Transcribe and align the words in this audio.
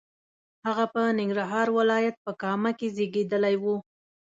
هغه 0.67 0.85
په 0.93 1.01
ننګرهار 1.17 1.67
ولایت 1.77 2.15
په 2.25 2.31
کامه 2.41 2.71
کې 2.77 2.87
زیږېدلی 2.95 3.55
و. 3.63 3.65